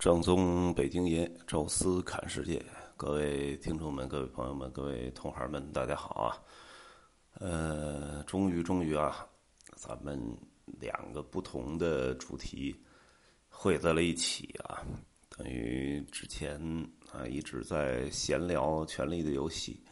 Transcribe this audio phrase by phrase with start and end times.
[0.00, 2.64] 正宗北京爷，宙斯看世界。
[2.96, 6.40] 各位听众们，各位朋友们，各位同行们，大家好啊！
[7.34, 9.28] 呃，终于，终于啊，
[9.76, 10.18] 咱们
[10.80, 12.74] 两个不同的主题
[13.50, 14.80] 汇在了一起啊，
[15.36, 16.58] 等于之前
[17.12, 19.84] 啊一直在闲聊《权力的游戏》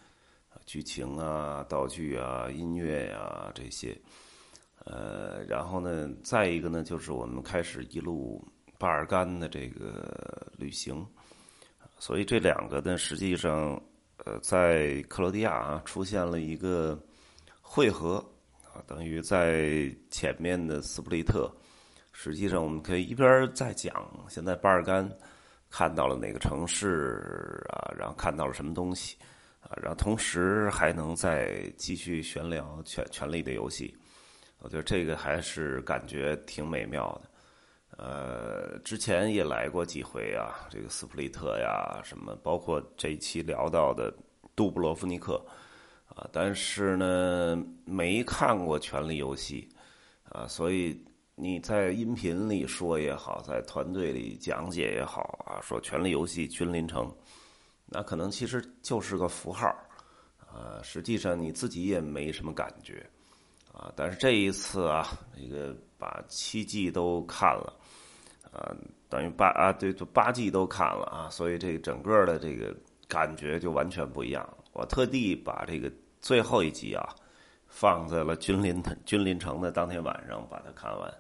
[0.57, 3.95] 啊，剧情啊、道具啊、音乐呀这些。
[4.87, 8.43] 呃，然后呢，再一个呢，就是我们开始一路
[8.79, 11.05] 巴尔干的这个旅行，
[11.99, 13.81] 所以这两个呢，实际上，
[14.25, 16.97] 呃，在克罗地亚啊出现了一个
[17.61, 18.25] 汇合
[18.73, 21.53] 啊，等于在前面的斯普利特，
[22.13, 23.93] 实际上我们可以一边在讲
[24.29, 25.11] 现在巴尔干
[25.69, 29.17] 看到了哪个城市啊，然后看到了什么东西
[29.61, 33.93] 啊，然后同时还能再继续闲聊权权力的游戏。
[34.61, 37.31] 我觉得这个还是感觉挺美妙的，
[37.97, 44.13] 呃，之前也来过几回啊，这个斯普利特呀，什么，包括这一期聊到的
[44.55, 45.45] 杜布罗夫尼克，
[46.09, 49.69] 啊，但是呢，没看过《权力游戏》，
[50.33, 51.03] 啊，所以
[51.35, 57.13] 你在音频里说也好，在团队里讲解也好啊，说《权力游戏》君临城，
[57.87, 59.67] 那可能其实就是个符号，
[60.39, 63.05] 啊，实际上你自己也没什么感觉。
[63.73, 67.75] 啊，但是这一次啊，这个把七季都看了，
[68.53, 68.71] 啊，
[69.09, 72.75] 等于八啊，对，就八季都看了啊，所以这个整个的这个
[73.09, 74.49] 感觉就完全不一样。
[74.73, 75.91] 我特地把这个
[76.21, 77.05] 最后一集啊，
[77.67, 81.13] 放在了君临君临城的当天晚上把它看完，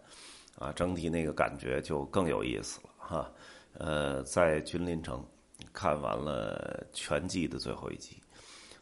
[0.58, 3.30] 啊，整体那个感觉就更有意思了哈。
[3.74, 5.24] 呃，在君临城
[5.72, 8.16] 看完了全季的最后一集。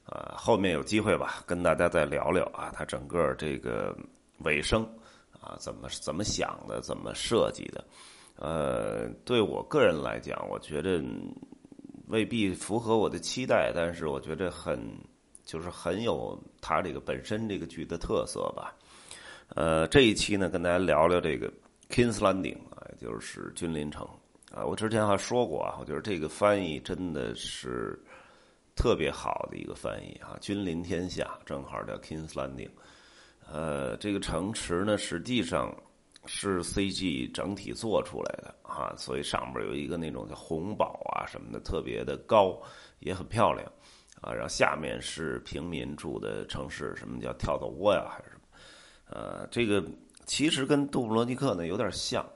[0.04, 3.92] 啊，后面有机会吧，跟大家再聊聊啊，它整个这个
[4.44, 4.88] 尾声
[5.46, 7.84] 啊，怎么怎么想的，怎么设计的？
[8.36, 11.00] 呃，对我个人来讲，我觉得
[12.08, 14.78] 未必符合我的期待，但是我觉得很
[15.44, 18.74] 就是很有它这个本身这个剧的特色吧。
[19.54, 21.48] 呃，这一期呢，跟大家聊聊这个
[21.88, 24.06] Kings Landing 啊，就是君临城
[24.52, 24.64] 啊。
[24.64, 27.98] 我之前还说过啊，我觉得这个翻译真的是。
[28.78, 32.68] 特别好的一个翻译啊，君临天下，正好叫 Kings Landing。
[33.50, 35.74] 呃，这个城池呢，实际上
[36.26, 42.60] 是 CG 整体做出来的啊，所以上边有一个那种叫红堡啊什么的，特别的高，
[42.98, 43.66] 也很漂亮
[44.20, 44.32] 啊。
[44.32, 48.42] 然后下面是平民住的城市，什么叫跳蚤窝呀，还是什么？
[49.10, 49.84] 呃，这个
[50.24, 52.26] 其实跟杜布罗尼克呢有点像，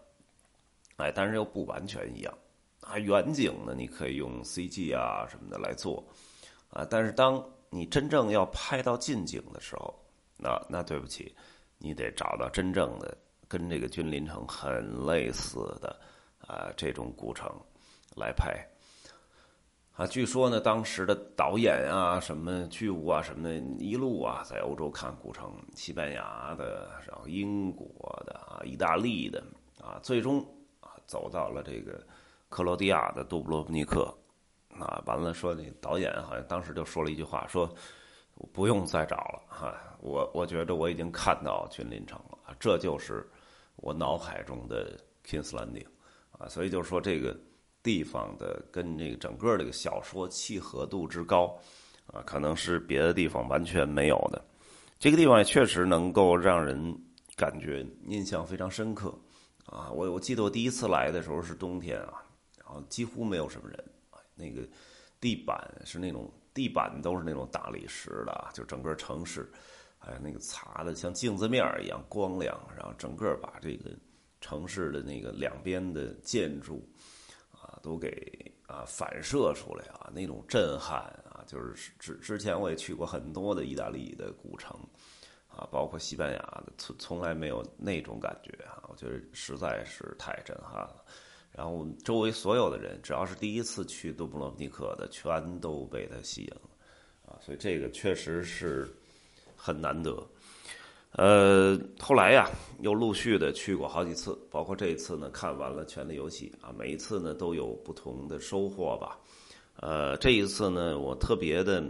[0.97, 2.39] 哎，但是又不完全一样
[2.81, 2.99] 啊。
[2.99, 6.05] 远景呢，你可以用 CG 啊什么的来做。
[6.73, 6.87] 啊！
[6.89, 9.93] 但是当你真正要拍到近景的时候，
[10.43, 11.35] 那那对不起，
[11.79, 15.95] 你得找到真正的跟这个君临城很类似的
[16.47, 17.51] 啊这种古城
[18.17, 18.67] 来拍。
[19.93, 27.87] 啊，据说呢，当时的导演啊、什么剧务啊、什么的，一路啊在欧洲看古城，西班牙的，然后英国
[28.25, 29.45] 的啊、意大利的
[29.79, 30.41] 啊，最终
[30.81, 32.03] 啊走到了这个
[32.49, 34.13] 克罗地亚的杜布罗夫尼克。
[34.79, 37.69] 啊，完了，说那导演好像当时就说了一句话，说
[38.53, 43.29] 不用再找了哈，我我觉得我已经看到君临城了，这就是
[43.77, 45.87] 我脑海中的 Kings Landing
[46.33, 47.39] 啊，所以就是说这个
[47.83, 51.59] 地方的跟这个整个这个小说契合度之高
[52.07, 54.45] 啊，可能是别的地方完全没有的。
[54.99, 56.95] 这个地方也确实能够让人
[57.37, 59.15] 感觉印象非常深刻
[59.67, 59.91] 啊。
[59.91, 62.23] 我我记得我第一次来的时候是冬天啊，
[62.59, 63.85] 然后几乎没有什么人。
[64.35, 64.67] 那个
[65.21, 69.51] 地板是那种地板都是那种大理石的，就整个城市，
[70.01, 73.91] 哎那个擦的像镜子面一样光亮，然后整个把这个
[74.41, 76.83] 城市的那个两边的建筑
[77.53, 81.01] 啊都给啊反射出来啊，那种震撼
[81.31, 84.75] 啊，就是之之前我也去过很多的意大利的古城
[85.49, 91.05] 啊，包括西班牙的，从从来没有那种感觉啊，我觉得实在是太震撼了。
[91.53, 96.61] 然后周围所有的人，只要是第一次去杜布罗夫尼克的，全都被他吸引了，
[97.27, 98.89] 啊，所以这个确实是
[99.57, 100.27] 很难得。
[101.13, 102.49] 呃，后来呀，
[102.83, 109.19] 又陆续的去过好几次，包括这一次呢，看完了《权力游戏》啊，每一次呢都有不同的收获吧。
[109.81, 111.85] 呃，这一次呢，我特别的，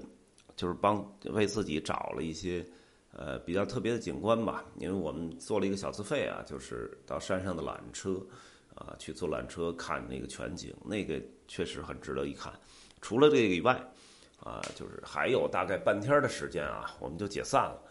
[0.56, 2.64] 就是帮为自己找了一些
[3.12, 8.18] 呃比较特别的景观吧，因为我们做了一个小自费啊，就是到山上的缆车。
[8.75, 12.52] 啊，去坐缆车看那个全景，那个确实很值得一看。
[13.00, 13.75] 除了这个以外，
[14.38, 17.82] 啊，就是还有大概半天的时间啊，我们就解散了。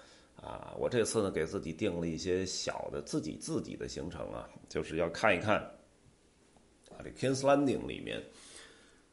[0.41, 5.59] 啊，我这次呢给自己定了一些小的自己自己的行程啊，就是要看一看
[6.89, 8.23] 啊这 Kings Landing 里面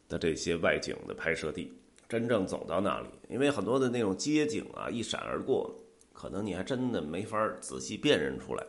[0.08, 1.72] 的这些外景的拍摄地。
[2.08, 5.74] 真正走到那里，因为很多的那种街景啊，一闪而过，
[6.12, 8.64] 可能你还真的没法仔细辨认出来。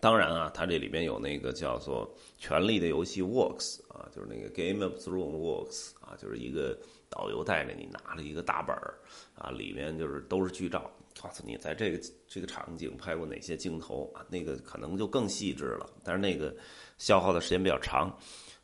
[0.00, 2.06] 当然啊，它这里边有那个叫做
[2.38, 8.94] 《权力的游戏》Works 啊，就是那个 Game of Thrones Works 啊，就是一个导游带着你拿了一个大本儿
[9.34, 10.90] 啊，里面就是都是剧照，
[11.22, 14.10] 告诉你在这个这个场景拍过哪些镜头？
[14.14, 16.54] 啊，那个可能就更细致了，但是那个
[16.98, 18.08] 消耗的时间比较长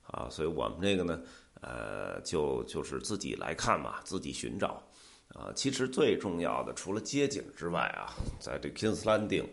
[0.06, 1.22] 啊，所以我们这个呢。
[1.62, 4.80] 呃，就就是自己来看嘛，自己寻找，
[5.28, 9.46] 啊，其实最重要的除了街景之外啊，在这 Kings Landing，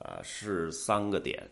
[0.00, 1.48] 啊是三个点，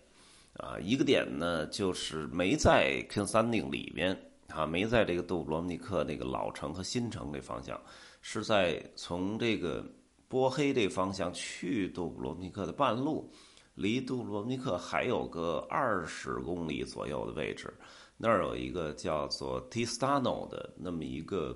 [0.54, 4.16] 啊一个点呢就是没在 Kunsanin 里面
[4.48, 7.80] 啊，没在这个杜布罗尼克那个老城和新城这方向，
[8.22, 9.84] 是在从这个
[10.28, 13.30] 波黑这方向去杜布罗尼克的半路，
[13.74, 17.72] 离杜布罗尼克还有个二十公里左右的位置。
[18.16, 21.54] 那儿有一个叫做 Tistano 的那么一个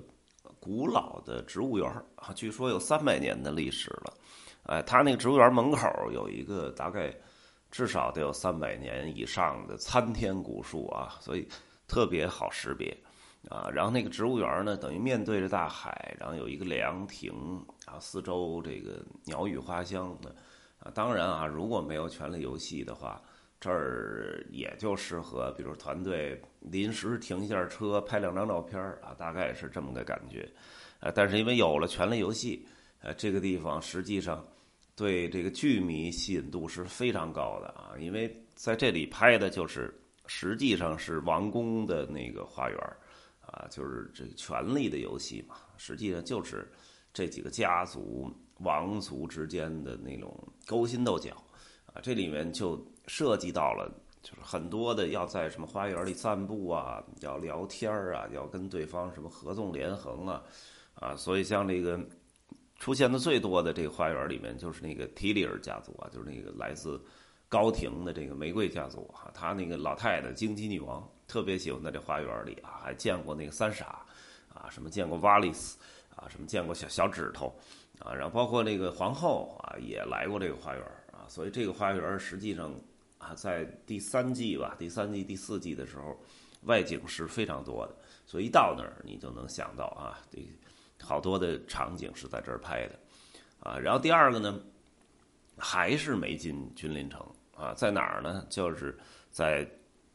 [0.58, 4.14] 古老的植物园啊，据说有三百年的历史了。
[4.70, 7.12] 哎，他那个植物园门口有一个大概
[7.72, 11.48] 至少得有三百年以上的参天古树啊，所以
[11.88, 12.96] 特别好识别
[13.48, 13.68] 啊。
[13.74, 17.32] 然后那个植物园呢，等于面对着大海，然后有一个凉亭
[17.84, 20.32] 啊，四周这个鸟语花香的
[20.78, 20.92] 啊。
[20.94, 23.20] 当然啊，如果没有权力游戏的话。
[23.62, 30.50] 这儿也就适合，比如团队临时停一下车，拍两张照片啊，大概是这么个感觉。
[31.00, 32.66] 呃，但是因为有了《权力游戏》，
[33.04, 34.42] 呃，这个地方实际上
[35.00, 42.78] 对这个剧迷吸引度是非常高的啊，因为在这里拍的就是实际上是王宫的那个花园
[43.40, 46.70] 啊，就是这个《权力的游戏》嘛，实际上就是
[47.14, 51.30] 这几个家族王族之间的那种勾心斗角
[51.86, 52.78] 啊，这里面就。
[53.06, 53.92] 涉及到了，
[54.22, 60.40] 就是很多的要在什么花园里散步啊，要聊天啊，要跟对方什么合纵连横啊，
[60.94, 61.98] 啊，所以像这个
[62.80, 67.00] 出现的最多的这个花园里面，就是那个提里尔家族啊，就是那个来自
[67.48, 74.04] 高庭的这个玫瑰家族啊，他那个老太太荆棘女王特别喜欢在这花园里啊，还见过那个三傻
[74.52, 75.78] 啊，什么见过瓦利斯
[76.16, 77.54] 啊，什么见过小小指头
[78.00, 82.74] 啊，然后包括那个皇后啊，也来过这个花园啊，所以这个花园实际上。
[83.20, 86.18] 啊，在第三季吧，第三季、第四季的时候，
[86.62, 87.94] 外景是非常多的，
[88.24, 90.38] 所以一到那儿，你就能想到啊，这
[91.00, 92.98] 好多的场景是在这儿拍的，
[93.60, 94.60] 啊，然后第二个呢，
[95.56, 97.20] 还是没进君临城
[97.56, 98.44] 啊，在哪儿呢？
[98.48, 98.98] 就是
[99.30, 99.68] 在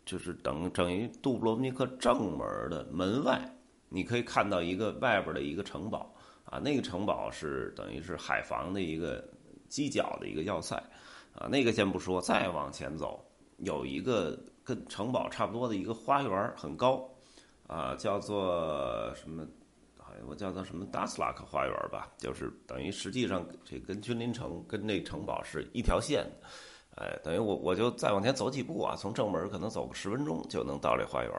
[0.06, 3.42] 就是等等于杜布罗尼克正门的门外，
[3.90, 6.14] 你可以看到一个外边的一个城堡
[6.46, 9.28] 啊，那个城堡是等于是海防的一个
[9.70, 10.82] 犄角的一个要塞。
[11.38, 13.22] 啊，那个先不说，再往前走，
[13.58, 17.06] 有一个跟城堡差不多的一个花园，很高，
[17.68, 19.46] 啊，叫做什么？
[20.28, 26.26] 我叫做什么达斯拉克花园吧，就是等于实际上这跟君临城跟那城堡是一条线，
[26.96, 31.32] 哎，等于我我就再往前走几步啊，从正门可能走个十分钟就能到这花园，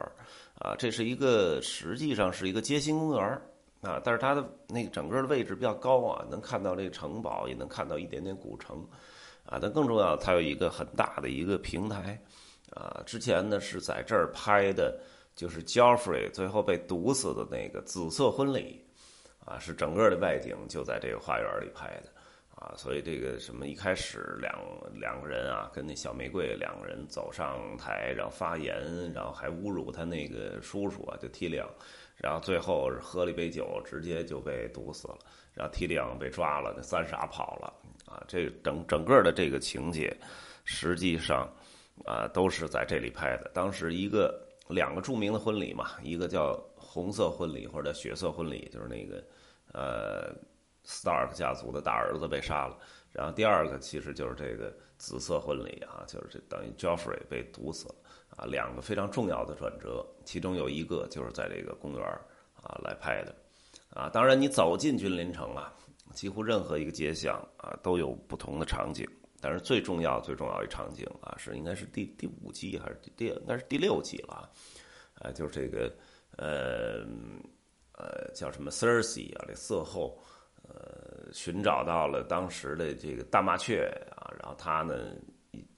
[0.59, 3.41] 啊，这是一个实际上是一个街心公园
[3.81, 8.85] 啊，但是它的那个整个的位置比较高啊，能看到这个城堡，也能看到一点点古城。
[9.49, 12.21] 啊，但更重要，它有一个很大的一个平台，
[12.71, 14.99] 啊，之前呢是在这儿拍的，
[15.37, 18.83] 就是 Joffrey 最后被毒死的那个紫色婚礼，
[19.45, 22.09] 啊，是整个的外景就在这个花园里拍的，
[22.55, 24.51] 啊，所以这个什么一开始两
[24.99, 28.75] 两个人啊，跟那小玫瑰两个人走上台，然后发言，
[29.13, 31.69] 然后还侮辱他那个叔叔啊，就 T 两，
[32.17, 35.19] 然后最后喝了一杯酒，直接就被毒死了，
[35.53, 37.71] 然后 T 两被抓了，那三傻跑了。
[38.07, 40.15] 啊，这整整个的这个情节，
[40.63, 41.45] 实际上
[42.05, 43.51] 啊都是在这里拍的。
[43.53, 49.23] 当时一个两个著名的婚礼嘛，一个叫红色婚礼或者血色婚礼，就是那个
[49.73, 50.35] 呃
[50.85, 52.77] ，star 家族的大儿子被杀了。
[53.11, 57.95] 然后第二个其实就是这个紫色婚礼啊，就是这等于 Joffrey 被毒死了
[58.35, 58.45] 啊。
[58.45, 62.03] 两个非常重要的转折，其中有一个就是在这个公园
[62.61, 63.35] 啊来拍的
[63.89, 64.09] 啊。
[64.09, 65.73] 当然，你走进君临城啊。
[66.13, 69.07] 几乎任何一个街巷啊，都有不同的场景。
[69.47, 74.49] 但是最重要、最重要一场景啊，是应该是第第五季还是第应该是第六季了
[75.13, 75.31] 啊？
[75.31, 75.89] 就是这个
[76.35, 77.05] 呃
[77.93, 80.21] 呃叫什么 Cersei 啊，这色后
[80.67, 85.15] 呃寻找到了当时的这个大麻雀啊，然后他呢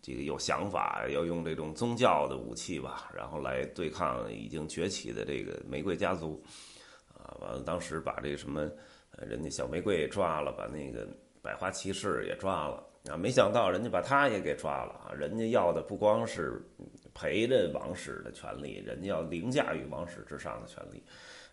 [0.01, 6.43] 这个有想法要用这种宗教的武器吧，然后来对抗已经崛起的这个玫瑰家族
[7.13, 7.37] 啊。
[7.39, 8.67] 完了，当时把这个什么。
[9.27, 11.05] 人家小玫瑰抓了，把那个
[11.41, 13.17] 百花骑士也抓了啊！
[13.17, 15.11] 没想到人家把他也给抓了啊！
[15.13, 16.61] 人家要的不光是
[17.13, 21.03] 陪着王室的权利，人家要凌驾于王室之上的权利，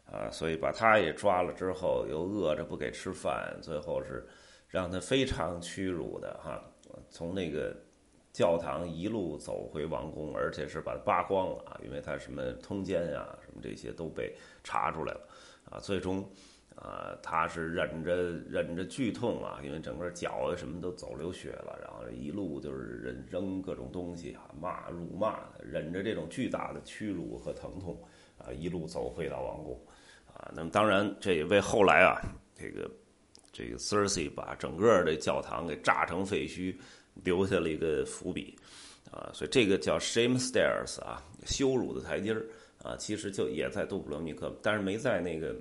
[0.04, 4.26] 啊，所以把他也抓了之后，又饿着不给吃饭，最后是
[4.68, 6.62] 让他非常屈辱的哈，
[7.08, 7.74] 从那个
[8.32, 15.28] 教堂一路走回王宫，而且是把他扒光了啊，因为他什么通奸呀，什么这些都被查出来了，
[15.70, 16.28] 啊，最终。
[16.76, 27.98] 啊，他是忍着忍着剧痛啊，因为整个脚啊什么都走流血了，然后一路就是扔扔各种东西啊，骂辱骂，忍着这种巨大的屈辱和疼痛
[28.36, 29.80] 啊，一路走回到王宫
[30.26, 30.52] 啊。
[30.54, 32.20] 那么当然，这也为后来啊，
[32.54, 32.90] 这个
[33.50, 36.76] 这个 Cersei 把整个的教堂给炸成废墟
[37.24, 38.54] 留下了一个伏笔
[39.10, 39.30] 啊。
[39.32, 42.44] 所以这个叫 Shame Stairs 啊，羞辱的台阶儿
[42.84, 45.56] 啊，其实就也在杜布罗尼克，但是没在那个。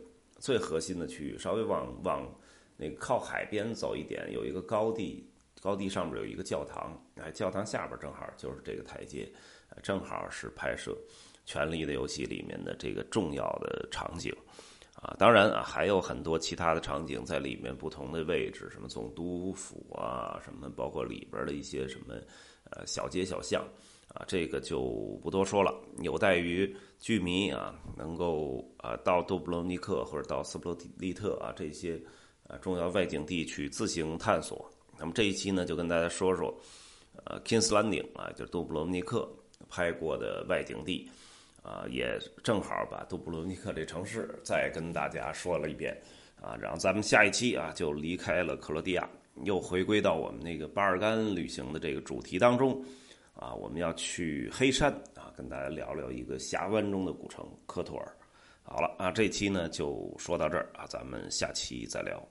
[0.45, 2.31] 最核心的区域，稍微往往
[2.77, 5.27] 那个靠海边走一点，有一个高地，
[5.59, 9.27] 高地上面有一个教堂，哎，教堂下边正好就是这个台阶，
[9.81, 10.91] 正好是拍摄
[11.47, 14.31] 《权力的游戏》里面的这个重要的场景，
[15.01, 22.13] 啊，当然啊，还有很多其他的场景在里面不同的位置，什么总督府啊，什么包括里边的一些什么
[22.69, 23.67] 呃小街小巷。
[24.15, 32.01] 啊，这个就不多说了，有待于剧迷啊，能够啊到杜布罗尼克或者到斯普罗利特啊这些
[32.47, 34.71] 啊重要外景地去自行探索。
[34.97, 36.57] 那么这一期呢，就跟大家说说，
[37.25, 39.29] 呃，Kings Landing 啊，就是杜布罗尼克
[39.67, 41.11] 拍过的外景地，
[41.61, 45.93] 啊，也正好把杜布罗尼克这城市再跟大家说了一遍，
[46.41, 49.09] 啊，然后咱们下一期啊就离开了克罗地亚，
[49.43, 52.81] 又回归到我们那个巴尔干旅行的这个主题当中。
[53.35, 58.17] 啊，我们要去黑山啊，跟大家聊聊一个峡湾中的古城科托尔。
[58.63, 62.21] 好了啊，这期呢就说到这儿啊，咱们下期再聊。